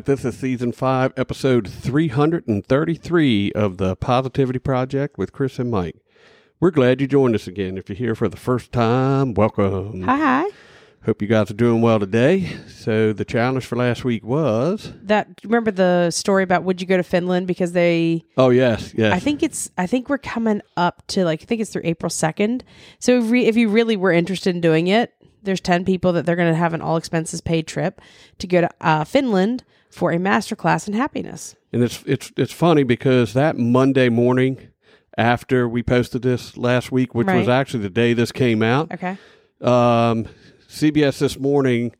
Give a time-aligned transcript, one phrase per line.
[0.00, 0.06] Right.
[0.06, 5.96] This is season five, episode 333 of the Positivity Project with Kris and Mike.
[6.58, 7.76] We're glad you joined us again.
[7.76, 10.00] If you're here for the first time, welcome.
[10.04, 10.50] Hi, hi.
[11.04, 12.50] Hope you guys are doing well today.
[12.66, 16.96] So, the challenge for last week was That remember the story about would you go
[16.96, 19.12] to Finland because they oh, yes, yes.
[19.12, 22.08] I think it's I think we're coming up to like I think it's through April
[22.08, 22.62] 2nd.
[23.00, 25.12] So if, re, if you really were interested in doing it,
[25.42, 28.00] there's 10 people that they're going to have an all expenses paid trip
[28.38, 31.56] to go to uh, Finland for a master class in happiness.
[31.72, 34.68] And it's it's it's funny because that Monday morning
[35.18, 39.18] after we posted this last week, which was actually the day this came out, Okay.
[39.60, 40.26] um,
[40.68, 41.94] CBS this morning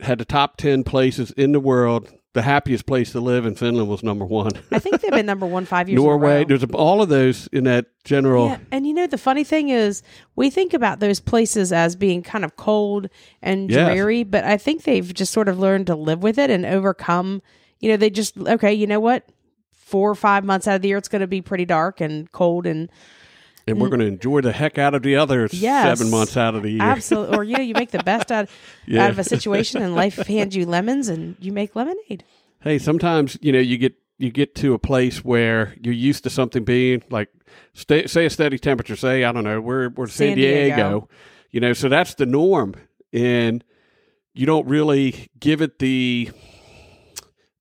[0.00, 2.12] had the top 10 places in the world.
[2.38, 4.52] The happiest place to live in Finland was number one.
[4.70, 6.38] I think they've been number 1 5 years in a Norway.
[6.38, 6.44] row.
[6.44, 8.46] There's a, all of those in that general.
[8.46, 10.04] Yeah, and you know the funny thing is,
[10.36, 13.08] we think about those places as being kind of cold
[13.42, 13.88] and Yes.
[13.88, 17.42] dreary, but I think they've just sort of learned to live with it and overcome.
[17.80, 18.72] You know, they just okay.
[18.72, 19.28] You know what?
[19.72, 22.30] Four or five months out of the year, it's going to be pretty dark and
[22.30, 22.88] cold, and
[23.68, 23.90] And we're mm.
[23.90, 25.98] going to enjoy the heck out of the other Yes.
[25.98, 26.82] seven months out of the year.
[26.82, 28.48] absolutely, or you know, you make the best out,
[28.86, 29.04] Yeah.
[29.04, 32.24] out of a situation, and life hands you lemons, and you make lemonade.
[32.60, 36.30] Hey, sometimes you know you get you get to a place where you're used to
[36.30, 37.28] something being like
[37.74, 38.96] stay, say a steady temperature.
[38.96, 40.74] Say I don't know we're we're San, San Diego.
[40.76, 41.08] Diego.
[41.50, 42.74] you know, so that's the norm,
[43.12, 43.62] and
[44.34, 46.30] you don't really give it the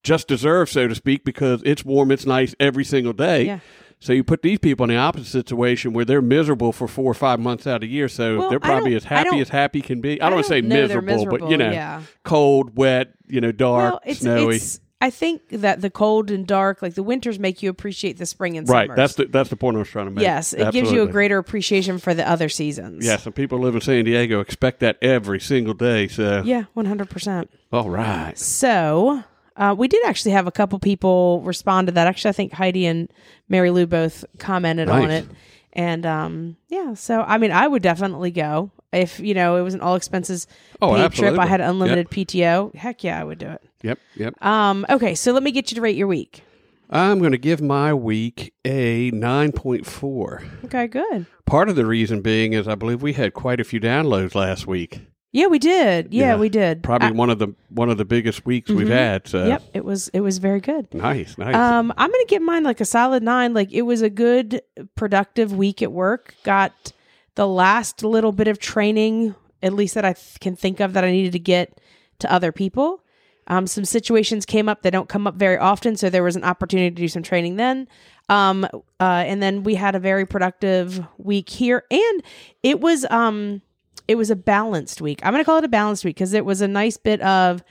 [0.04, 3.46] just deserve, so to speak, because it's warm, it's nice every single day.
[3.46, 3.60] Yeah.
[4.00, 7.16] So you put these people in the opposite situation where they're miserable for four or
[7.16, 8.08] five months out of the year.
[8.08, 10.22] So Well, they're probably as happy as happy can be.
[10.22, 12.04] I I don't want to say don't know they're miserable, but you know, yeah.
[12.24, 14.58] cold, wet, you know, dark, well, it's, snowy.
[14.58, 14.80] it's.
[15.00, 18.58] I think that the cold and dark, like the winters, make you appreciate the spring
[18.58, 18.80] and summer.
[18.80, 18.88] Right.
[18.88, 18.98] summers.
[18.98, 20.24] That's the that's the point I was trying to make.
[20.24, 23.06] Yes, it gives you a greater appreciation for the other seasons.
[23.06, 26.08] Yes, and people live in San Diego expect that every single day.
[26.08, 27.48] So, Yeah, 100%.
[27.72, 28.38] all right.
[28.38, 29.24] So,
[29.58, 32.08] uh, we did actually have a couple people respond to that.
[32.08, 33.12] Actually, I think Heidi and
[33.50, 35.26] Mary Lou both commented on it.
[35.74, 39.74] And um, yeah, so I mean, I would definitely go if you know it was
[39.74, 40.48] an all expenses
[40.82, 41.38] Oh, paid trip.
[41.38, 42.74] I had unlimited PTO.
[42.76, 43.62] Heck yeah, I would do it.
[43.84, 44.46] Yep, yep.
[44.46, 46.44] Um, okay, so let me get you to rate your week.
[46.90, 50.66] I'm going to give my week a 9.4.
[50.66, 51.26] Okay, good.
[51.46, 54.68] Part of the reason being is I believe we had quite a few downloads last
[54.68, 55.02] week.
[55.38, 56.12] Yeah, we did.
[56.16, 56.82] Yeah, we did.
[56.82, 59.28] Probably Uh, one of the one of the biggest weeks we've had.
[59.28, 60.92] So, Yep, it was it was very good.
[60.96, 61.54] nice, nice.
[61.54, 63.54] Um, I'm gonna give mine like a solid nine.
[63.54, 64.64] Like it was a good,
[64.96, 66.34] productive week at work.
[66.44, 66.92] Got
[67.36, 71.04] the last little bit of training, at least that I th- can think of, that
[71.04, 71.80] I needed to get
[72.18, 73.04] to other people.
[73.46, 76.44] Um, some situations came up that don't come up very often, so there was an
[76.44, 77.88] opportunity to do some training then.
[78.28, 78.66] Um,
[79.00, 82.24] uh, and then we had a very productive week here, and
[82.64, 83.62] it was um,
[84.08, 85.20] it was a balanced week.
[85.24, 87.64] I'm gonna call it a balanced week because it was a nice bit of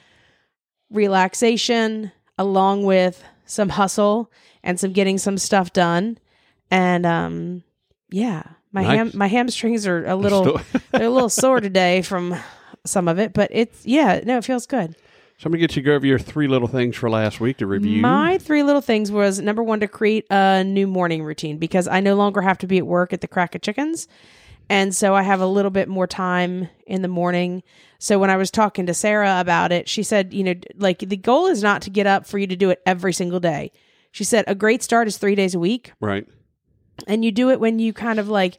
[0.90, 4.30] relaxation along with some hustle
[4.62, 6.18] and some getting some stuff done.
[6.70, 7.62] And um
[8.10, 8.42] yeah,
[8.72, 10.60] my ham my hamstrings are a little
[10.92, 12.36] they're a little sore today from
[12.84, 14.94] some of it, but it's yeah, no, it feels good.
[15.38, 17.40] so I'm going to get you to go over your three little things for last
[17.40, 18.00] week to review.
[18.00, 22.00] My three little things was number one to create a new morning routine because I
[22.00, 24.06] no longer have to be at work at the crack of chickens.
[24.68, 27.62] And so I have a little bit more time in the morning.
[27.98, 31.16] So when I was talking to Sarah about it, she said, you know, like the
[31.16, 33.72] goal is not to get up for you to do it every single day.
[34.10, 36.26] She said a great start is three days a week right.
[37.06, 38.58] and you do it when you kind of like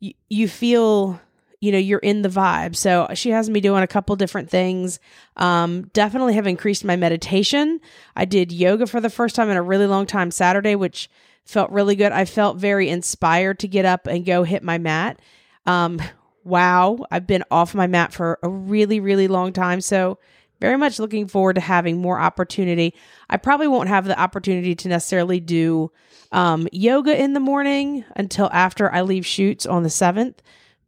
[0.00, 1.18] you, you feel
[1.62, 4.98] you know you're in the vibe so she has me doing a couple different things
[5.38, 7.80] um definitely have increased my meditation
[8.16, 11.08] i did yoga for the first time in a really long time saturday which
[11.44, 12.12] felt really good.
[12.12, 15.20] I felt very inspired to get up and go hit my mat.
[15.66, 16.00] Um
[16.44, 19.80] wow i've been off my mat for a really really long time.
[19.80, 20.18] So
[20.62, 22.94] very much looking forward to having more opportunity.
[23.28, 25.90] I probably won't have the opportunity to necessarily do
[26.30, 30.36] um, yoga in the morning until after I leave shoots on the 7th.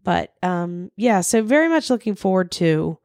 [0.05, 2.99] But um, yeah, so very much looking forward to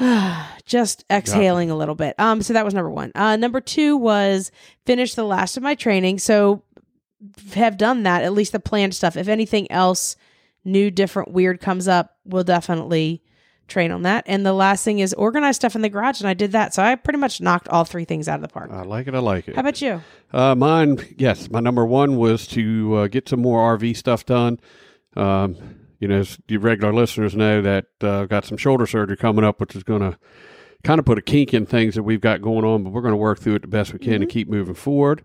[0.64, 2.14] just exhaling a little bit.
[2.18, 3.12] Um, so that was number one.
[3.14, 4.50] Uh, number two was
[4.86, 6.18] finish the last of my training.
[6.18, 6.62] So
[7.52, 9.16] have done that, at least the planned stuff.
[9.16, 10.16] If anything else
[10.64, 13.22] new, different, weird comes up, we'll definitely
[13.68, 14.24] train on that.
[14.26, 16.74] And the last thing is organize stuff in the garage, and I did that.
[16.74, 18.70] So I pretty much knocked all three things out of the park.
[18.72, 19.14] I like it.
[19.14, 19.54] I like it.
[19.54, 20.02] How about you?
[20.32, 24.60] Uh, mine, yes, my number one was to uh, get some more RV stuff done.
[25.16, 29.16] Um, you know, as you regular listeners know that uh, I've got some shoulder surgery
[29.16, 30.18] coming up, which is going to
[30.82, 33.12] kind of put a kink in things that we've got going on, but we're going
[33.12, 35.24] to work through it the best we can to keep moving forward.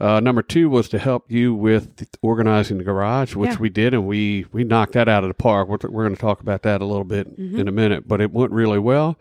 [0.00, 3.58] Uh, number two was to help you with organizing the garage, which Yeah.
[3.58, 5.68] we did, and we we knocked that out of the park.
[5.68, 8.32] We're, we're going to talk about that a little bit in a minute, but it
[8.32, 9.18] went really well.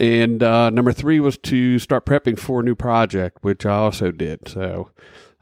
[0.00, 4.10] And uh, number three was to start prepping for a new project, which I also
[4.10, 4.48] did.
[4.48, 4.90] So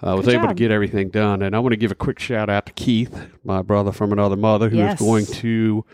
[0.02, 1.42] I was Good able to get everything done.
[1.42, 4.36] And I want to give a quick shout out to Keith, my brother from another
[4.36, 4.98] mother, who is Yes.
[4.98, 5.84] going to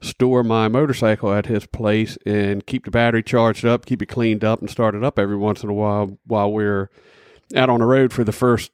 [0.00, 4.44] store my motorcycle at his place and keep the battery charged up, keep it cleaned
[4.44, 6.88] up, and start it up every once in a while while we're
[7.56, 8.70] out on the road for the first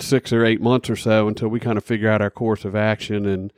[0.00, 2.74] six or eight months or so until we kind of figure out our course of
[2.74, 3.52] action and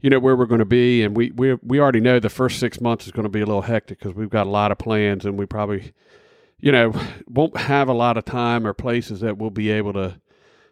[0.00, 2.58] you know where we're going to be and we we we already know the first
[2.60, 4.78] six months is going to be a little hectic because we've got a lot of
[4.78, 5.92] plans and we probably
[6.62, 6.94] you know
[7.28, 10.18] won't have a lot of time or places that we'll be able to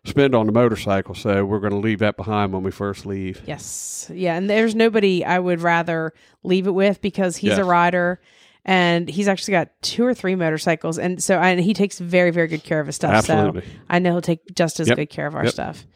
[0.05, 3.43] spend on the motorcycle so we're going to leave that behind when we first leave
[3.47, 4.11] Yes.
[4.15, 4.35] Yeah.
[4.35, 7.59] And there's nobody I would rather leave it with because he's Yes.
[7.59, 8.19] a rider
[8.65, 10.99] and he's actually got two or three motorcycles.
[10.99, 13.13] And so, and he takes very, very good care of his stuff.
[13.13, 13.61] Absolutely.
[13.63, 14.97] So I know he'll take just as Yep.
[14.97, 15.53] good care of our Yep.
[15.53, 15.87] stuff.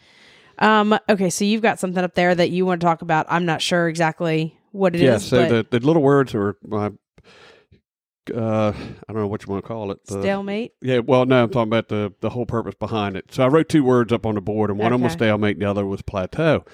[0.58, 1.30] Um, okay.
[1.30, 3.24] So you've got something up there that you want to talk about.
[3.30, 5.06] I'm not sure exactly what it is.
[5.08, 6.90] yeah so but the, the little words are my
[8.34, 8.72] uh
[9.08, 10.72] i don't know what you want to call it the, stalemate.
[10.80, 13.32] Yeah, well, no, I'm talking about the the whole purpose behind it.
[13.32, 15.18] So I wrote two words up on the board, and one of them was Okay.
[15.26, 16.64] stalemate, and the other was plateau.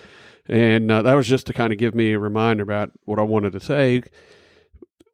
[0.47, 3.23] And uh, that was just to kind of give me a reminder about what I
[3.23, 4.03] wanted to say.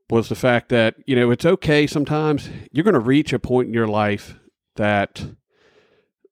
[0.09, 3.69] Was the fact that you know it's okay sometimes you're going to reach a point
[3.69, 4.39] in your life
[4.77, 5.25] that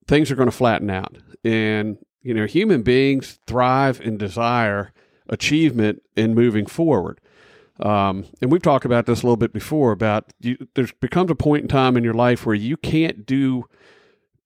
[0.07, 4.93] things are going to flatten out, and you know human beings thrive and desire
[5.29, 7.21] achievement in moving forward.
[7.81, 11.35] Um, and we've talked about this a little bit before about you, there's becomes a
[11.35, 13.65] point in time in your life where you can't do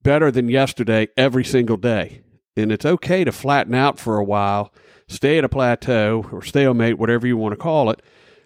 [0.02, 2.22] better than yesterday every single day.
[2.56, 4.72] And it's okay to flatten out for a while,
[5.06, 8.02] stay at a plateau or stalemate, whatever you want to call it,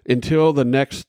[0.07, 1.07] until the next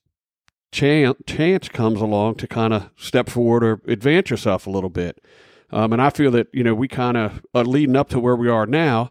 [0.73, 5.23] chance, chance comes along to kind of step forward or advance yourself a little bit.
[5.71, 8.37] Um, and I feel that, you know, we kind of, uh, leading up to where
[8.37, 9.11] we are now,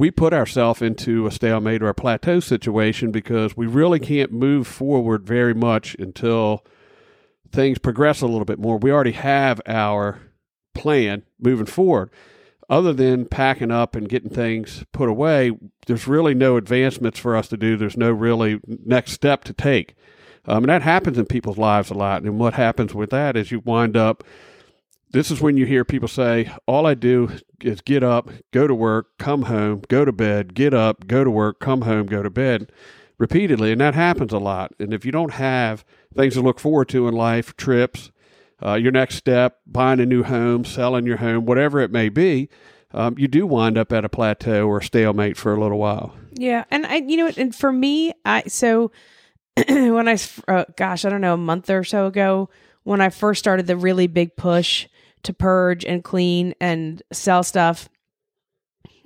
[0.00, 4.66] we put ourselves into a stalemate or a plateau situation because we really can't move
[4.66, 6.64] forward very much until
[7.52, 8.78] things progress a little bit more.
[8.78, 10.18] We already have our
[10.74, 12.10] plan moving forward.
[12.70, 15.52] Other than packing up and getting things put away,
[15.86, 17.76] there's really no advancements for us to do.
[17.76, 19.96] There's no really next step to take.
[20.46, 22.22] Um, and that happens in people's lives a lot.
[22.22, 24.24] And what happens with that is you wind up
[25.12, 27.30] this is when you hear people say, All I do
[27.60, 31.30] is get up, go to work, come home, go to bed, get up, go to
[31.30, 32.70] work, come home, go to bed
[33.18, 33.72] repeatedly.
[33.72, 34.72] And that happens a lot.
[34.78, 35.84] And if you don't have
[36.14, 38.10] things to look forward to in life, trips,
[38.64, 42.48] uh, your next step, buying a new home, selling your home, whatever it may be,
[42.92, 46.14] um, you do wind up at a plateau or stalemate for a little while.
[46.32, 48.90] Yeah, and I, you know, and for me, I so
[49.68, 50.16] when I,
[50.48, 52.48] uh, gosh, I don't know, a month or so ago,
[52.82, 54.88] when I first started the really big push
[55.22, 57.88] to purge and clean and sell stuff,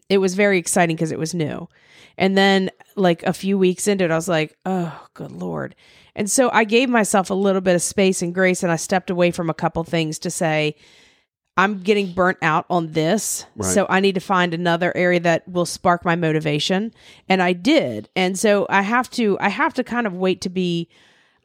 [0.09, 1.69] it was very exciting because it was new.
[2.17, 5.75] And then, like a few weeks into it, I was like, oh, good lord.
[6.15, 9.11] And so I gave myself a little bit of space and grace, and I stepped
[9.11, 10.77] away from a couple things to say,
[11.57, 13.47] I'm getting burnt out on this.
[13.57, 13.73] Right.
[13.73, 16.93] So I need to find another area that will spark my motivation.
[17.29, 18.09] And I did.
[18.17, 20.89] And so I have to I have to kind of wait to be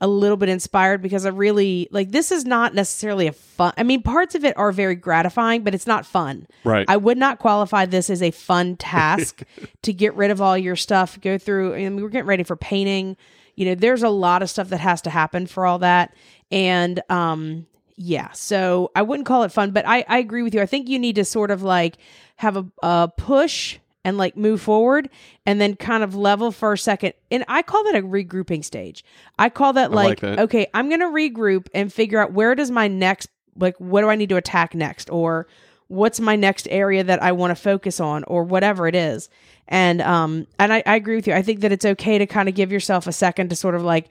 [0.02, 3.84] a little bit inspired because I really like this is not necessarily a fun I
[3.84, 6.48] mean parts of it are very gratifying, but it's not fun.
[6.64, 6.86] Right.
[6.88, 9.44] I would not qualify this as a fun task
[9.82, 13.18] to get rid of all your stuff, go through mean we're getting ready for painting.
[13.56, 16.14] You know, there's a lot of stuff that has to happen for all that.
[16.52, 17.68] And um
[18.02, 20.62] yeah, so I wouldn't call it fun, but I, I agree with you.
[20.62, 21.98] I think you need to sort of like
[22.38, 25.10] have a, a push and like move forward
[25.46, 27.14] and then kind of level for a second.
[27.30, 29.04] And I call that a regrouping stage.
[29.38, 30.40] I call that like like, that.
[30.40, 34.10] okay, I'm going to regroup and figure out where does my next, like, what do
[34.10, 35.10] I need to attack next?
[35.10, 35.48] Or
[35.88, 39.28] what's my next area that I want to focus on or whatever it is.
[39.68, 41.34] And, um, and I, I agree with you.
[41.34, 43.84] I think that it's okay to kind of give yourself a second to sort of
[43.84, 44.10] like,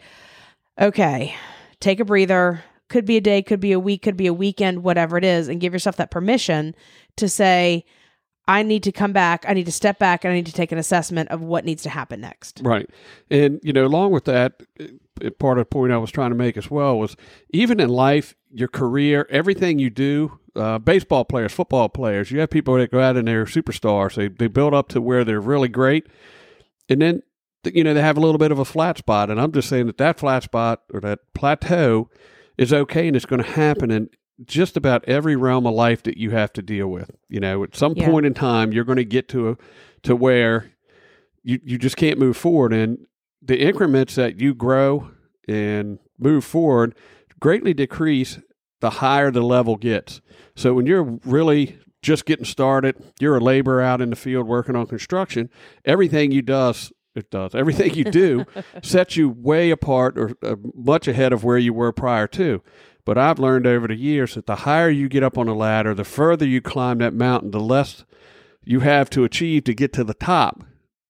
[0.80, 1.34] okay,
[1.80, 2.62] take a breather.
[2.88, 5.48] Could be a day, could be a week, could be a weekend, whatever it is,
[5.48, 6.74] and give yourself that permission
[7.16, 7.84] to say,
[8.48, 10.72] I need to come back, I need to step back, and I need to take
[10.72, 12.62] an assessment of what needs to happen next.
[12.64, 12.88] Right.
[13.30, 16.36] And, you know, along with that, uh, part of the point I was trying to
[16.36, 17.14] make as well was
[17.50, 22.48] even in life, your career, everything you do, uh, baseball players, football players, you have
[22.48, 24.14] people that go out and they're superstars.
[24.14, 26.06] They, they build up to where they're really great.
[26.88, 27.22] And then
[27.74, 29.30] you know, they have a little bit of a flat spot.
[29.30, 32.08] And I'm just saying that that flat spot or that plateau
[32.56, 34.10] is okay and it's going to happen in
[34.44, 37.10] just about every realm of life that you have to deal with.
[37.28, 38.08] You know, at some Yeah.
[38.10, 39.56] point in time, you're going to get to a,
[40.02, 40.72] to where
[41.42, 42.72] you, you just can't move forward.
[42.72, 43.06] And
[43.42, 45.10] the increments that you grow
[45.48, 46.94] and move forward
[47.40, 48.38] greatly decrease
[48.80, 50.20] the higher the level gets.
[50.54, 54.76] So when you're really just getting started, you're a laborer out in the field working
[54.76, 55.50] on construction,
[55.84, 58.44] everything you does it does everything you do
[58.82, 62.62] sets you way apart or uh, much ahead of where you were prior to.
[63.08, 65.94] But I've learned over the years that the higher you get up on the ladder,
[65.94, 68.04] the further you climb that mountain, the less
[68.64, 70.62] you have to achieve to get to the top.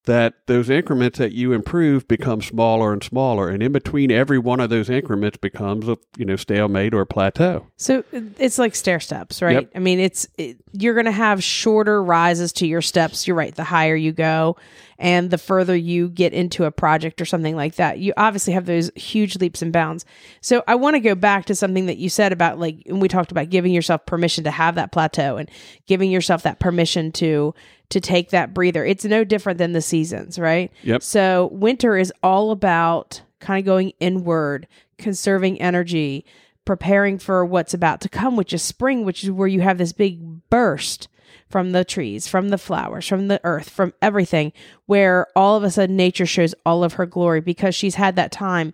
[0.05, 4.61] That those increments that you improve become smaller and smaller, and in between every one
[4.61, 7.67] of those increments becomes a you know stalemate or a plateau.
[7.77, 9.55] So it's like stair steps, right?
[9.55, 9.73] Yep.
[9.75, 13.27] I mean, it's it, you're going to have shorter rises to your steps.
[13.27, 13.53] You're right.
[13.53, 14.57] The higher you go,
[14.99, 18.67] and the further you get into a project or something like that, you obviously have
[18.67, 20.05] those huge leaps and bounds.
[20.41, 23.09] So I want to go back to something that you said about like, and we
[23.09, 25.49] talked about giving yourself permission to have that plateau and
[25.87, 27.55] giving yourself that permission to
[27.91, 28.85] to take that breather.
[28.85, 30.71] It's no different than the seasons, right?
[30.83, 31.03] Yep.
[31.03, 34.67] So winter is all about kind of going inward,
[34.99, 36.27] conserving energy,
[36.67, 39.93] preparing for what's about to come, which is spring, which is where you have this
[39.93, 41.09] big burst
[41.49, 44.53] from the trees, from the flowers, from the earth, from everything,
[44.87, 48.31] where all of a sudden nature shows all of her glory because she's had that
[48.33, 48.73] time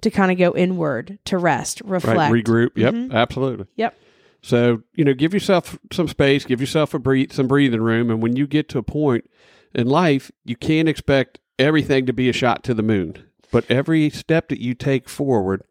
[0.00, 2.16] to kind of go inward, to rest, reflect.
[2.18, 2.70] Right, regroup.
[2.76, 3.12] Yep, Mhm.
[3.12, 3.66] absolutely.
[3.76, 3.96] Yep.
[4.42, 8.22] So you know, give yourself some space, give yourself a breathe, some breathing room, and
[8.22, 9.28] when you get to a point
[9.74, 13.16] in life, you can't expect everything to be a shot to the moon.
[13.50, 15.62] But every step that you take forward,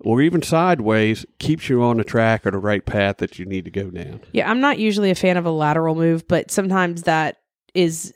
[0.00, 3.64] or even sideways, keeps you on the track or the right path that you need
[3.64, 4.20] to go down.
[4.32, 7.40] Yeah, I'm not usually a fan of a lateral move, but sometimes that
[7.74, 8.12] is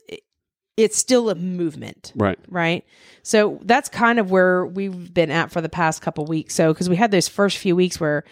[0.78, 2.12] it's still a movement.
[2.14, 2.38] Right.
[2.48, 2.84] right?
[3.24, 6.54] So that's kind of where we've been at for the past couple weeks.
[6.54, 8.22] So because we had those first few weeks where,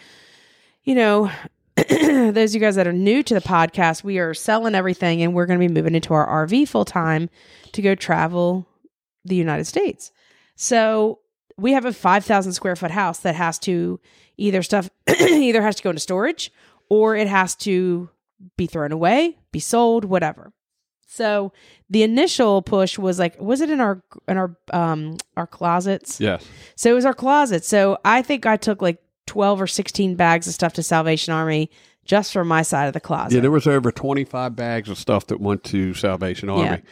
[0.83, 1.29] you know,
[1.75, 5.33] those of you guys that are new to the podcast, we are selling everything and
[5.33, 7.29] we're going to be moving into our RV full time
[7.73, 8.65] to go travel
[9.25, 10.11] the United States.
[10.55, 11.19] So
[11.57, 13.99] we have a 5,000 square foot house that has to
[14.37, 16.51] either stuff either has to go into storage
[16.89, 18.09] or it has to
[18.55, 20.53] be thrown away, be sold, whatever.
[21.07, 21.51] So
[21.89, 26.19] the initial push was like, was it in our in our um our closets?
[26.19, 26.45] Yes.
[26.75, 27.65] So it was our closet.
[27.65, 31.71] So I think I took like twelve or sixteen bags of stuff to Salvation Army
[32.05, 33.35] just from my side of the closet.
[33.35, 36.83] Yeah, there was over twenty five bags of stuff that went to Salvation Army.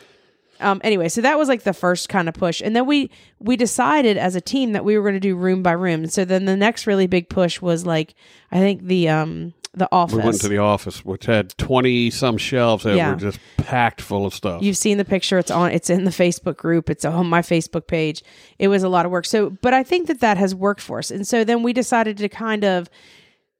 [0.60, 3.10] Um anyway so that was like the first kind of push and then we
[3.40, 6.24] we decided as a team that we were going to do room by room so
[6.26, 8.16] then the next really big push was like
[8.52, 12.38] i think the um the office We went to the office, which had twenty some
[12.38, 13.10] shelves that Yeah.
[13.10, 14.64] were just packed full of stuff.
[14.64, 15.38] You've seen the picture.
[15.38, 15.74] It's on.
[15.74, 16.90] It's in the Facebook group.
[16.90, 18.24] It's on my Facebook page.
[18.58, 19.26] It was a lot of work.
[19.26, 21.12] So, but I think that that has worked for us.
[21.12, 22.90] And so then we decided to kind of.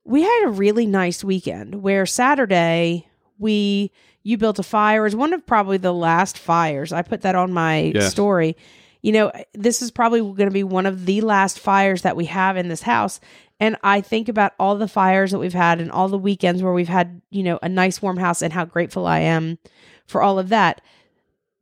[0.06, 3.92] We had a really nice weekend where Saturday we
[4.26, 5.02] you built a fire.
[5.02, 6.92] It was one of probably the last fires.
[6.92, 8.10] I put that on my Yes.
[8.12, 8.58] story.
[9.04, 12.26] You know, this is probably going to be one of the last fires that we
[12.26, 13.20] have in this house.
[13.60, 16.74] And I think about all the fires that we've had and all the weekends where
[16.74, 19.60] we've had, you know, a nice warm house and how grateful I am
[20.08, 20.82] for all of that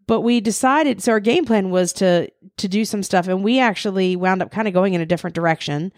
[0.05, 3.57] but we decided so our game plan was to to do some stuff and we
[3.57, 5.93] actually wound up kind of going in a different direction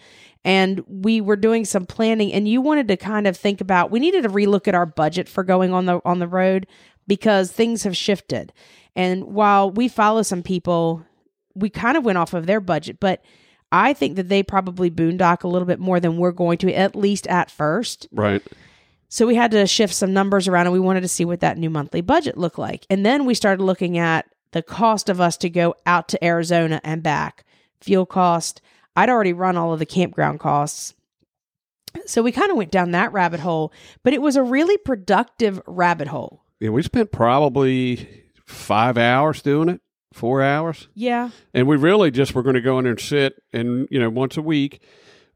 [0.45, 3.99] and we were doing some planning and you wanted to kind of think about we
[3.99, 6.67] needed to relook at our budget for going on the on the road
[7.07, 8.53] because things have shifted
[8.95, 11.03] and while we follow some people
[11.55, 13.21] we kind of went off of their budget but
[13.71, 16.95] i think that they probably boondock a little bit more than we're going to at
[16.95, 18.43] least at first right.
[19.09, 21.57] so we had to shift some numbers around and we wanted to see what that
[21.57, 22.85] new monthly budget looked like.
[22.89, 26.79] And then we started looking at the cost of us to go out to Arizona
[26.83, 27.43] and back,
[27.81, 28.61] fuel cost.
[28.95, 30.93] I'd already run all of the campground costs.
[32.05, 33.71] So we kind of went down that rabbit hole,
[34.03, 36.43] but it was a really productive rabbit hole.
[36.59, 39.81] Yeah, we spent probably five hours doing it,
[40.13, 40.87] four hours.
[40.93, 41.29] Yeah.
[41.53, 44.09] And we really just were going to go in there and sit and, you know,
[44.09, 44.81] once a week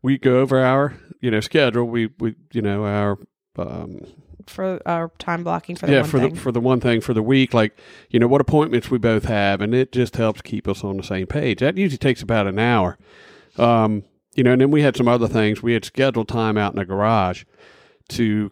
[0.02, 1.86] we go over our, you know, schedule.
[1.86, 3.18] We, we you know, our,
[3.58, 4.02] um,
[4.48, 6.34] For our time blocking for the yeah, one for thing.
[6.34, 7.78] the for the one thing for the week, like
[8.10, 11.04] you know what appointments we both have, and it just helps keep us on the
[11.04, 11.60] same page.
[11.60, 12.98] That usually takes about an hour,
[13.60, 14.04] um,
[14.36, 14.54] you know.
[14.54, 15.62] And then we had some other things.
[15.62, 17.44] We had scheduled time out in the garage
[18.10, 18.52] to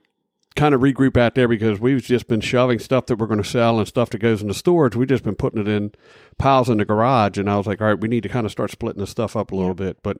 [0.56, 3.48] kind of regroup out there because we've just been shoving stuff that we're going to
[3.48, 4.96] sell and stuff that goes into storage.
[4.96, 5.94] We've just been putting it in
[6.38, 8.52] piles in the garage, and I was like, all right, we need to kind of
[8.52, 10.02] start splitting this stuff up a little bit.
[10.02, 10.18] But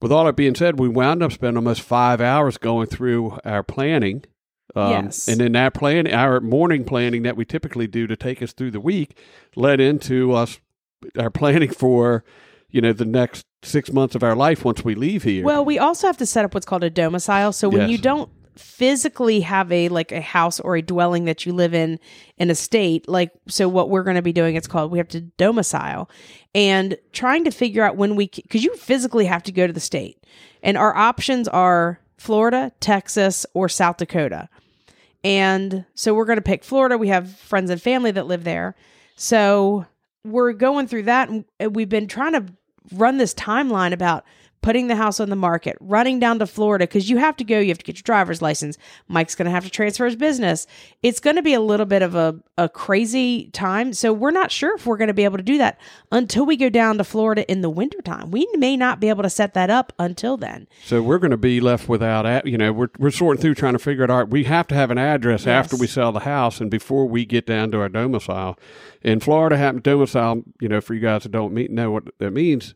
[0.00, 3.62] with all that being said, we wound up spending almost five hours going through our
[3.62, 4.24] planning.
[4.74, 5.28] Um, Yes.
[5.28, 8.70] And then that plan, our morning planning that we typically do to take us through
[8.70, 9.18] the week,
[9.54, 10.58] led into us
[11.18, 12.24] are planning for,
[12.72, 15.44] you know, the next six months of our life once we leave here.
[15.44, 17.52] Well, we also have to set up what's called a domicile.
[17.52, 17.90] So when Yes.
[17.90, 21.98] you don't physically have a like a house or a dwelling that you live in
[22.36, 25.08] in a state like so what we're going to be doing it's called we have
[25.08, 26.10] to domicile
[26.54, 29.80] and trying to figure out when we because you physically have to go to the
[29.80, 30.18] state
[30.62, 34.50] and our options are florida texas or south dakota
[35.24, 36.98] and so we're going to pick Florida.
[36.98, 38.74] We have friends and family that live there.
[39.14, 39.86] So
[40.24, 41.28] we're going through that.
[41.28, 41.44] And
[41.76, 42.44] we've been trying to
[42.92, 44.24] run this timeline about
[44.62, 47.58] putting the house on the market, running down to Florida because you have to go.
[47.58, 48.78] You have to get your driver's license.
[49.08, 50.66] Mike's going to have to transfer his business.
[51.02, 53.92] It's going to be a little bit of a, a crazy time.
[53.92, 56.56] So we're not sure if we're going to be able to do that until we
[56.56, 58.30] go down to Florida in the wintertime.
[58.30, 60.68] We may not be able to set that up until then.
[60.84, 63.78] So we're going to be left without, you know, we're, we're sorting through trying to
[63.80, 64.30] figure it out.
[64.30, 67.46] We have to have an address after we sell the house and before we get
[67.46, 68.58] down to our domicile.
[69.02, 72.30] In Florida, having domicile, you know, for you guys that don't meet, know what that
[72.30, 72.74] means,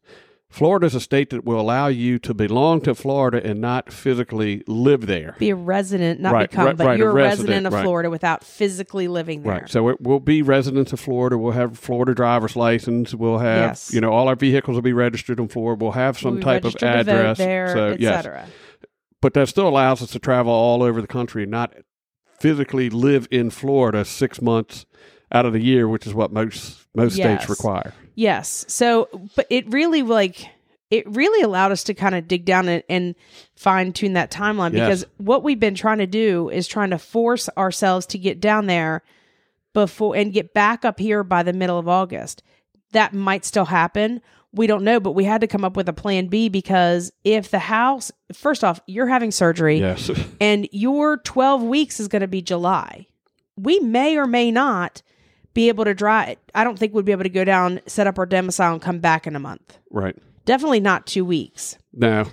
[0.56, 4.62] Florida is a state that will allow you to belong to Florida and not physically
[4.66, 5.36] live there.
[5.38, 7.82] Be a resident, not Right, become, right, but right, you're a resident, resident, of.
[7.82, 9.52] Florida without physically living there.
[9.52, 9.68] Right.
[9.68, 11.36] So it, we'll be residents of Florida.
[11.36, 13.14] We'll have Florida driver's license.
[13.14, 13.92] We'll have, Yes.
[13.92, 15.84] you know, all our vehicles will be registered in Florida.
[15.84, 17.36] We'll have some We'll type of registered to vote address.
[17.36, 18.48] there, so, yes.
[19.20, 21.74] but that still allows us to travel all over the country and not
[22.40, 24.86] physically live in Florida six months
[25.32, 27.42] out of the year, which is what most most Yes.
[27.42, 27.92] states require.
[28.14, 28.64] Yes.
[28.68, 30.48] So, but it really like
[30.90, 33.14] it really allowed us to kind of dig down and, and
[33.56, 34.86] fine tune that timeline Yes.
[34.86, 38.66] because what we've been trying to do is trying to force ourselves to get down
[38.66, 39.02] there
[39.74, 42.42] before and get back up here by the middle of August.
[42.92, 44.22] That might still happen.
[44.52, 47.50] We don't know, but we had to come up with a plan B because if
[47.50, 50.08] the house, first off, you're having surgery Yes.
[50.40, 53.06] and your 12 weeks is going to be July.
[53.56, 55.02] We may or may not
[55.56, 56.36] be able to drive.
[56.54, 59.00] I don't think we'd be able to go down, set up our domicile, and come
[59.00, 59.78] back in a month.
[59.90, 60.14] right.
[60.44, 61.76] Definitely not two weeks.
[61.92, 62.26] No.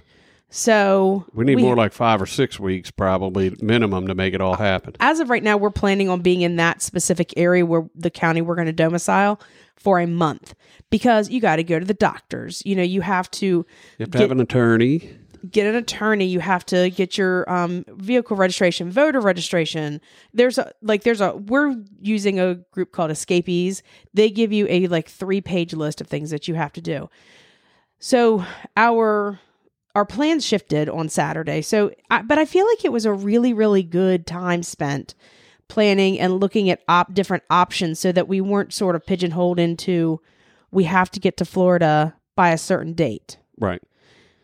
[0.51, 4.55] So we need more like five or six weeks, probably minimum, to make it all
[4.55, 4.93] happen.
[4.99, 8.41] as of right now, we're planning on being in that specific area where the county
[8.43, 9.39] we're going to domicile
[9.75, 10.53] for a month
[10.91, 12.61] because you got to go to the doctors.
[12.67, 13.65] You know, you have to You
[14.01, 15.17] have to get- have an attorney.
[15.49, 20.01] Get an attorney you have to get your um, vehicle registration voter registration.
[20.33, 23.83] There's a like there's a we're using a group called escapees.
[24.13, 27.09] They give you a like three page list of things that you have to do.
[27.99, 28.45] So
[28.77, 29.39] our
[29.95, 31.61] our plans shifted on saturday.
[31.61, 35.15] So I, but i feel like it was a really really good time spent
[35.67, 40.19] planning and looking at op different options so that we weren't sort of pigeonholed into
[40.71, 43.37] we have to get to florida by a certain date.
[43.59, 43.81] Right.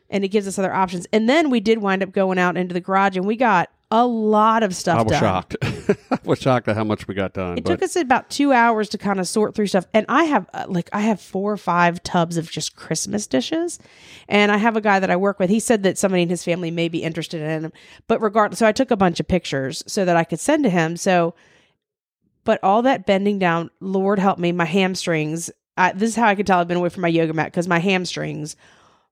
[0.09, 1.07] And it gives us other options.
[1.13, 4.05] And then we did wind up going out into the garage and we got a
[4.05, 5.19] lot of stuff I was done.
[5.19, 5.55] shocked.
[5.63, 7.57] I was shocked at how much we got done.
[7.57, 9.87] It but took us about two hours to kind of sort through stuff.
[9.93, 13.79] And I have uh, like, I have four or five tubs of just Christmas dishes.
[14.27, 15.49] And I have a guy that I work with.
[15.49, 17.73] He said that somebody in his family may be interested in them.
[18.07, 20.69] But regardless, so I took a bunch of pictures so that I could send to
[20.69, 20.95] him.
[20.95, 21.33] So,
[22.43, 25.49] but all that bending down, Lord help me, my hamstrings.
[25.77, 27.67] I, this is how I could tell I've been away from my yoga mat because
[27.67, 28.55] my hamstrings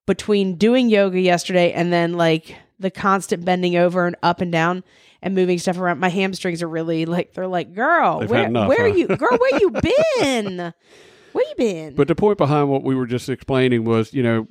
[0.08, 4.84] between doing yoga yesterday and then like the constant bending over and up and down
[5.22, 8.70] and moving stuff around, my hamstrings are really like they're like, girl, They've where enough,
[8.70, 8.96] where huh?
[8.96, 9.72] you girl, where you
[10.18, 10.74] been?
[11.34, 11.96] Where you been?
[11.96, 14.48] But the point behind what we were just explaining was, you know,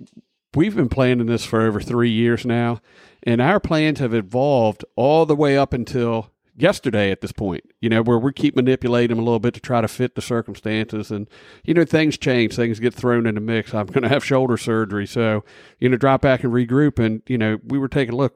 [0.55, 2.81] we've been planning this for over three years now,
[3.23, 7.89] and our plans have evolved all the way up until yesterday at this point, you
[7.89, 11.11] know, where we keep manipulating them a little bit to try to fit the circumstances.
[11.11, 11.29] And,
[11.65, 13.75] you know, things change, things get thrown in the mix.
[13.75, 15.07] I'm going to have shoulder surgery.
[15.07, 15.45] So,
[15.79, 16.99] you know, drop back and regroup.
[16.99, 18.35] And, you know, we were taking a look,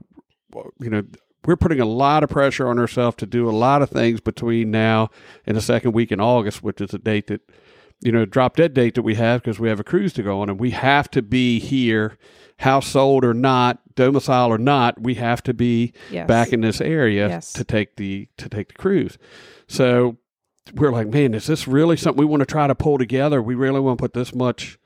[0.81, 1.03] you know,
[1.47, 4.71] we're putting a lot of pressure on ourselves to do a lot of things between
[4.71, 5.09] now
[5.47, 7.41] and the second week in August, which is a date that,
[8.01, 10.41] you know, drop dead date that we have because we have a cruise to go
[10.41, 12.17] on and we have to be here,
[12.59, 16.27] house sold or not, domicile or not, we have to be Yes.
[16.27, 17.53] back in this area Yes.
[17.53, 19.19] to take the to take the cruise.
[19.69, 20.17] So
[20.75, 23.43] we're like, man, is this really something we want to try to pull together?
[23.43, 24.79] We really want to put this much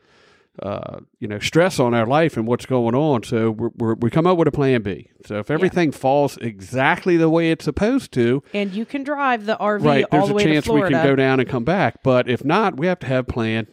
[0.62, 3.22] uh, you know, stress on our life and what's going on.
[3.24, 5.10] So we're, we're, we come up with a plan B.
[5.26, 9.56] So if everything falls exactly the way it's supposed to, and you can drive the
[9.56, 12.02] RV right, all there's the a way chance we can go down and come back.
[12.02, 13.66] But if not, we have to have plan,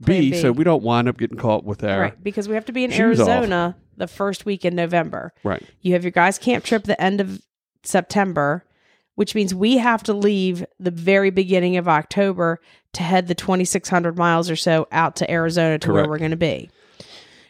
[0.00, 0.40] Plan B, B.
[0.40, 2.84] so we don't wind up getting caught with our Right, because we have to be
[2.84, 3.28] in shoes off.
[3.28, 5.32] Arizona the first week in November.
[5.42, 5.62] right.
[5.80, 7.42] You have your guys' camp trip the end of
[7.82, 8.64] September,
[9.16, 12.60] which means we have to leave the very beginning of October
[12.94, 16.36] to head the 2,600 miles or so out to Arizona to where we're going to
[16.36, 16.70] be.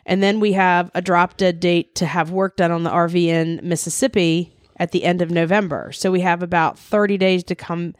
[0.05, 3.27] And then we have a drop dead date to have work done on the RV
[3.27, 5.92] in Mississippi at the end of November.
[5.92, 7.94] So we have about 30 days to come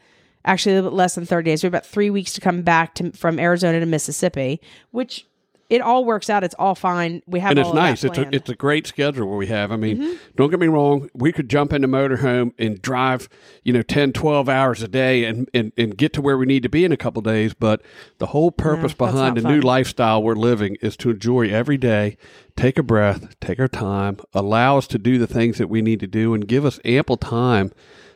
[0.44, 1.62] actually a little bit less than 30 days.
[1.62, 5.27] We have about three weeks to come back to, from Arizona to Mississippi, which
[5.70, 6.44] it all works out.
[6.44, 7.22] It's all fine.
[7.26, 8.02] We have and it's nice.
[8.04, 8.22] It's a.
[8.22, 8.35] Mm-hmm.
[8.35, 9.70] it's a great schedule where we have.
[9.70, 11.11] I mean, don't get me wrong.
[11.12, 13.28] We could jump into motorhome and drive,
[13.64, 16.62] you know, 10, 12 hours a day and, and, and get to where we need
[16.62, 17.52] to be in a couple days.
[17.52, 17.83] But
[18.16, 21.76] the whole purpose that's behind the not new lifestyle we're living is to enjoy every
[21.76, 22.16] day,
[22.57, 26.00] take a breath, take our time, allow us to do the things that we need
[26.00, 27.72] to do, and give us ample time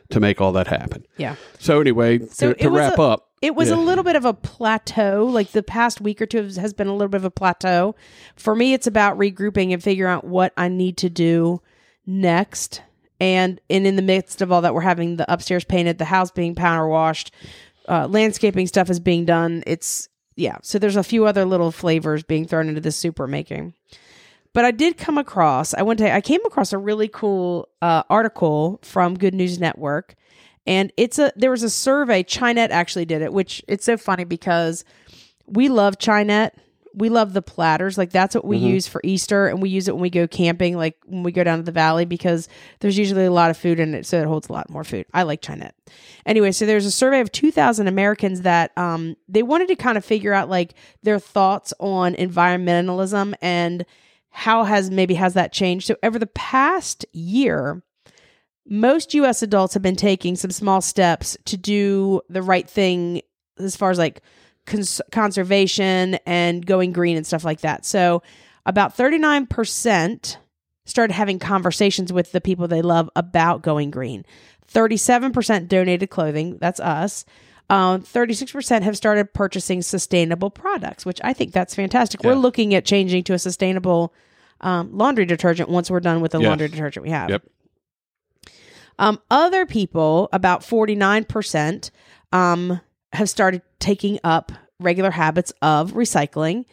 [0.09, 1.05] to make all that happen.
[1.17, 1.35] yeah.
[1.59, 3.75] So anyway, So to, to wrap a- up, It was Yeah.
[3.75, 5.25] a little bit of a plateau.
[5.29, 7.93] Like the past week or two has- been a little bit of a plateau.
[8.37, 11.61] For me, it's about regrouping and figuring out what I need to do
[12.07, 12.81] next.
[13.19, 16.31] And and in the midst of all that, we're having the upstairs painted, the house
[16.31, 17.31] being power washed,
[17.87, 19.63] uh, landscaping stuff is being done.
[19.67, 20.57] It's yeah.
[20.61, 23.73] So there's a few other little flavors being thrown into this soup we're making.
[24.53, 25.73] But I did come across.
[25.73, 26.13] I went to.
[26.13, 30.15] I came across a really cool uh, article from Good News Network,
[30.65, 32.23] and it's a there was a survey.
[32.23, 34.85] Chinet actually did it, which it's so funny because
[35.45, 36.51] we love Chinet.
[36.95, 37.97] We love the platters.
[37.97, 40.77] Like that's what we use for Easter, and we use it when we go camping,
[40.77, 42.47] like when we go down to the valley, because
[42.81, 45.07] there's usually a lot of food in it, so it holds a lot more food.
[45.11, 45.71] I like Chinet.
[46.25, 50.05] Anyway, so there's a survey of 2,000 Americans that um, they wanted to kind of
[50.05, 53.85] figure out like their thoughts on environmentalism and
[54.29, 55.87] how has maybe has that changed.
[55.87, 57.83] So over the past year,
[58.67, 63.21] most US adults have been taking some small steps to do the right thing
[63.59, 64.21] as far as like
[64.65, 67.85] cons- conservation and going green and stuff like that.
[67.85, 68.23] So
[68.65, 70.37] about 39%
[70.85, 74.25] started having conversations with the people they love about going green.
[74.73, 77.25] 37% donated clothing, that's us.
[77.69, 82.23] Um, 36% have started purchasing sustainable products, which I think that's fantastic.
[82.23, 84.13] We're looking at changing to a sustainable
[84.61, 86.47] um, laundry detergent once we're done with the Yes.
[86.47, 87.29] laundry detergent we have.
[87.29, 87.43] Yep.
[88.99, 91.91] Um, other people, about 49%,
[92.31, 92.81] um,
[93.13, 96.65] have started taking up regular habits of recycling.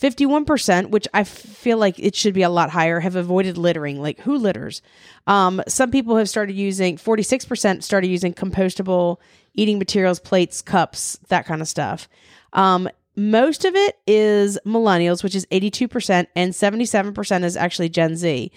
[0.00, 4.02] 51%, which I feel like it should be a lot higher, have avoided littering.
[4.02, 4.82] Like, who litters?
[5.28, 9.18] Um, some people have started using, 46% started using compostable
[9.54, 12.08] eating materials, plates, cups, that kind of stuff.
[12.52, 18.50] Um, most of it is millennials, which is 82%, and 77% is actually Gen Z.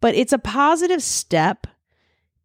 [0.00, 1.66] But it's a positive step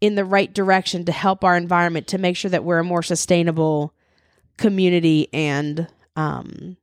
[0.01, 3.03] in the right direction to help our environment to make sure that we're a more
[3.03, 3.93] sustainable
[4.57, 6.77] community and um,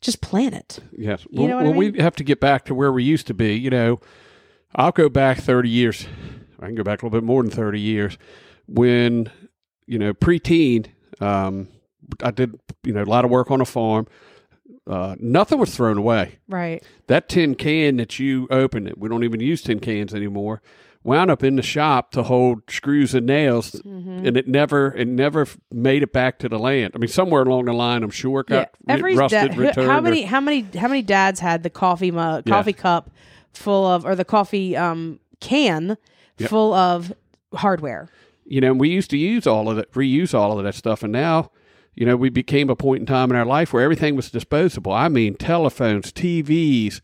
[0.00, 0.78] just planet.
[0.92, 1.26] Yes.
[1.30, 3.26] You well, know what I well, we have to get back to where we used
[3.28, 3.54] to be.
[3.54, 4.00] You know,
[4.74, 6.06] I'll go back 30 years.
[6.60, 8.18] I can go back a little bit more than 30 years
[8.66, 9.30] when,
[9.86, 10.86] you know, preteen,
[11.20, 11.68] um,
[12.22, 14.06] I did, you know, a lot of work on a farm.
[14.86, 16.38] Uh, nothing was thrown away.
[16.48, 16.84] Right.
[17.08, 20.62] That tin can that you opened it, we don't even use tin cans anymore,
[21.06, 24.26] wound up in the shop to hold screws and nails, Mm-hmm.
[24.26, 26.92] and it never, it never made it back to the land.
[26.94, 28.94] I mean, somewhere along the line, I'm sure got yeah.
[28.94, 29.90] Every rusted, da- returned.
[29.90, 32.54] how or- many how many how many dads had the coffee mug, Yeah.
[32.54, 33.10] coffee cup
[33.54, 35.96] full of or the coffee um can
[36.38, 36.50] Yep.
[36.50, 37.12] full of
[37.54, 38.08] hardware?
[38.48, 41.12] you know, we used to use all of that, reuse all of that stuff, and
[41.12, 41.50] now,
[41.96, 44.92] you know, we became a point in time in our life where everything was disposable.
[44.92, 47.00] I mean, telephones, TVs,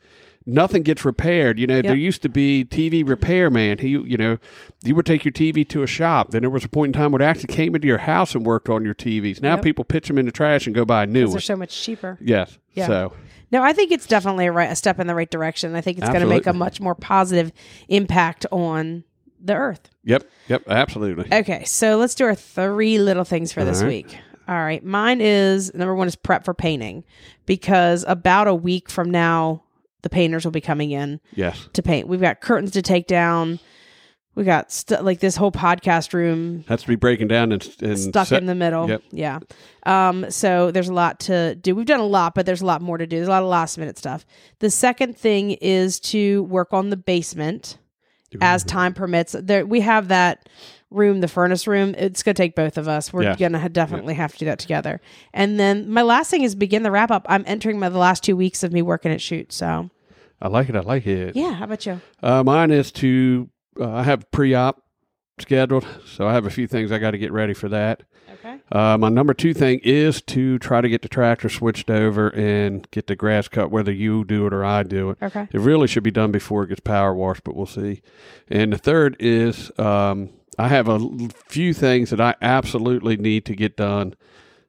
[0.47, 1.59] nothing gets repaired.
[1.59, 3.79] You know, there used to be TV repairman.
[3.79, 4.39] He, you know,
[4.83, 6.31] you would take your TV to a shop.
[6.31, 8.45] Then there was a point in time where it actually came into your house and
[8.45, 9.41] worked on your TVs.
[9.43, 9.63] Now Yep.
[9.65, 11.31] people pitch them in the trash and go buy a new one.
[11.33, 12.19] they're so much cheaper.
[12.21, 12.59] Yes.
[12.73, 12.87] Yeah.
[12.87, 13.13] So
[13.51, 15.75] No, I think it's definitely a, right, a step in the right direction.
[15.75, 17.53] I think it's going to make a much more positive
[17.89, 19.05] impact on
[19.45, 19.91] the earth.
[20.05, 21.27] yep, yep, absolutely.
[21.33, 24.07] Okay, so let's do our three little things for this All right.
[24.07, 24.19] week.
[24.49, 27.05] All right, mine is number one is prep for painting
[27.47, 29.63] because about a week from now,
[30.03, 31.69] the painters will be coming in Yes.
[31.73, 32.09] to paint.
[32.09, 33.59] We've got curtains to take down.
[34.35, 37.99] We got st- like this whole podcast room Has to be breaking down and, and
[37.99, 38.89] stuck set- in the middle.
[38.89, 39.03] Yep.
[39.11, 39.39] Yeah.
[39.85, 41.75] Um, so there's a lot to do.
[41.75, 43.17] We've done a lot, but there's a lot more to do.
[43.17, 44.25] There's a lot of last minute stuff.
[44.61, 47.77] The second thing is to work on the basement
[48.41, 49.37] as time permits.
[49.39, 50.49] There we have that
[50.95, 51.95] room, the furnace room.
[51.99, 53.13] It's gonna take both of us.
[53.13, 53.37] We're Yeah.
[53.37, 55.01] gonna ha- definitely have to do that together.
[55.33, 57.27] And then my last thing is begin the wrap up.
[57.29, 59.53] I'm entering my the last two weeks of me working at shoot.
[59.53, 59.91] So
[60.41, 60.77] I like it.
[60.77, 61.37] I like it.
[61.37, 62.01] yeah, how about you?
[62.23, 63.49] Uh, mine is to
[63.81, 64.83] uh, I have pre-op
[65.39, 68.03] scheduled, so I have a few things I got to get ready for that.
[68.35, 68.57] Okay.
[68.73, 72.91] Uh, my number two thing is to try to get the tractor switched over and
[72.91, 75.19] get the grass cut, whether you do it or I do it.
[75.23, 75.47] Okay.
[75.53, 78.03] It really should be done before it gets power washed, but we'll see.
[78.49, 80.99] And the third is um, I have a
[81.49, 84.15] few things that I absolutely need to get done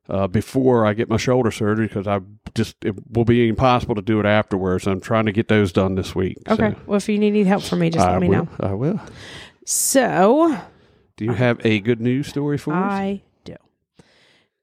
[0.10, 2.20] uh, before I get my shoulder surgery because I
[2.56, 4.88] just it will be impossible to do it afterwards.
[4.88, 6.38] I'm trying to get those done this week.
[6.50, 6.72] Okay.
[6.72, 8.46] so Well, if you need any help from me, just I let me will.
[8.46, 8.50] know.
[8.60, 9.00] I will.
[9.66, 10.58] So
[11.18, 12.92] Do you have a good news story for us?
[12.92, 13.56] I do.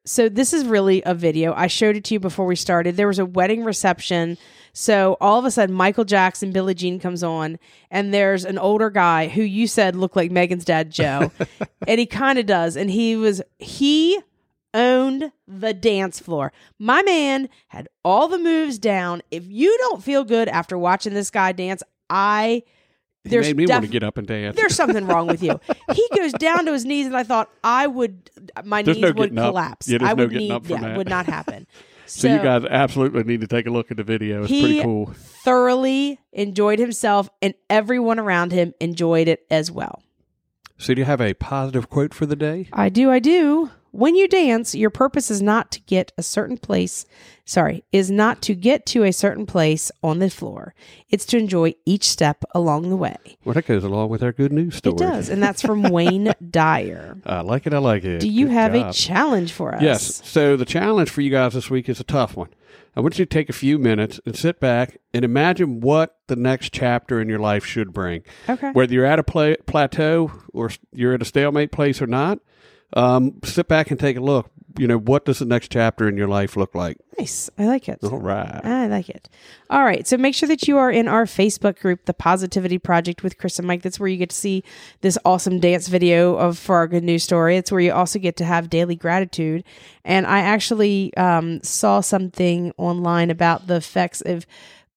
[0.04, 1.54] so this is really a video.
[1.54, 2.96] I showed it to you before we started.
[2.96, 4.36] There was a wedding reception.
[4.72, 7.58] So all of a sudden, Michael Jackson, Billie Jean comes on,
[7.90, 11.32] and there's an older guy who you said looked like Megan's dad, Joe,
[11.88, 12.76] and he kind of does.
[12.76, 14.18] And he was he
[14.72, 16.52] owned the dance floor.
[16.78, 19.22] My man had all the moves down.
[19.30, 22.62] If you don't feel good after watching this guy dance, I
[23.24, 24.54] He there's made me def- want to get up and dance.
[24.56, 25.58] there's something wrong with you.
[25.92, 28.30] He goes down to his knees, and I thought I would,
[28.64, 29.88] my There's knees no would collapse.
[29.88, 30.96] Yeah, I no would getting need, yeah, that.
[30.96, 31.66] would not happen.
[32.10, 34.42] so, you guys absolutely need to take a look at the video.
[34.42, 35.12] It's he pretty cool.
[35.44, 40.02] thoroughly enjoyed himself, and everyone around him enjoyed it as well.
[40.78, 42.68] So do you have a positive quote for the day?
[42.72, 43.70] I do, I do.
[43.92, 47.06] When you dance, your purpose is not to get a certain place,
[47.44, 50.74] sorry, is not to get to a certain place on the floor.
[51.08, 53.16] It's to enjoy each step along the way.
[53.44, 54.94] Well, that goes along with our good news story.
[54.94, 55.28] It does.
[55.28, 57.16] And that's from Wayne Dyer.
[57.26, 57.74] I like it.
[57.74, 58.20] I like it.
[58.20, 59.82] Do you Good have a challenge for us?
[59.82, 60.22] Yes.
[60.28, 62.50] So the challenge for you guys this week is a tough one.
[62.96, 66.34] I want you to take a few minutes and sit back and imagine what the
[66.36, 68.22] next chapter in your life should bring.
[68.48, 68.70] Okay.
[68.72, 72.40] Whether you're at a pla- plateau or you're at a stalemate place or not,
[72.94, 74.50] um, sit back and take a look.
[74.78, 76.96] You know, what does the next chapter in your life look like?
[77.18, 77.50] Nice.
[77.58, 77.98] I like it.
[78.04, 78.64] All right.
[78.64, 79.28] I like it.
[79.68, 80.06] All right.
[80.06, 83.58] So make sure that you are in our Facebook group, The Positivity Project with Kris
[83.58, 83.82] and Mike.
[83.82, 84.62] That's where you get to see
[85.00, 87.56] this awesome dance video of for our good news story.
[87.56, 89.64] It's where you also get to have daily gratitude.
[90.04, 94.46] And I actually um, saw something online about the effects of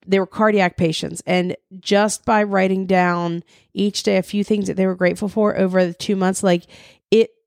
[0.06, 4.75] they were cardiac patients and just by writing down each day a few things that
[4.75, 6.63] they were grateful for over the two months like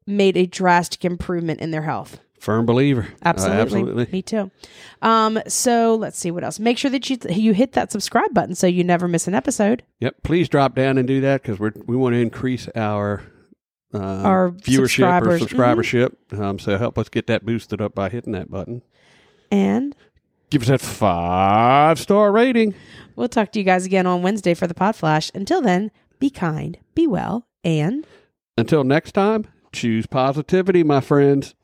[0.06, 3.08] made a drastic improvement in their health Firm believer.
[3.10, 3.60] Uh, Absolutely.
[3.62, 4.08] absolutely.
[4.12, 4.50] Me too.
[5.02, 6.60] Um, so let's see what else.
[6.60, 9.82] Make sure that you you hit that subscribe button so you never miss an episode.
[10.00, 10.16] Yep.
[10.22, 13.22] Please drop down and do that because we we want to increase our
[13.94, 15.42] uh, Our viewership or subscribers.
[15.42, 16.36] Mm-hmm.
[16.36, 16.40] subscribership.
[16.40, 18.82] Um, so help us get that boosted up by hitting that button.
[19.50, 19.96] And
[20.50, 22.74] Give us that five star rating.
[23.16, 25.32] we'll talk to you guys again on Wednesday for the Pod Flash.
[25.34, 25.90] Until then,
[26.20, 28.06] be kind, be well, and
[28.56, 31.54] Until next time, choose positivity, my friends.